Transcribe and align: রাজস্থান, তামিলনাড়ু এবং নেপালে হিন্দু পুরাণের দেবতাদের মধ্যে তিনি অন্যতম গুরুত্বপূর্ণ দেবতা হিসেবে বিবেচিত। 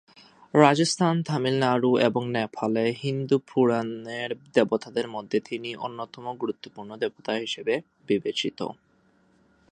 রাজস্থান, 0.53 1.15
তামিলনাড়ু 1.23 1.91
এবং 1.99 2.23
নেপালে 2.31 2.85
হিন্দু 3.03 3.37
পুরাণের 3.47 4.31
দেবতাদের 4.53 5.07
মধ্যে 5.07 5.37
তিনি 5.39 5.69
অন্যতম 5.77 6.25
গুরুত্বপূর্ণ 6.37 6.91
দেবতা 6.97 7.33
হিসেবে 7.33 7.73
বিবেচিত। 8.07 8.59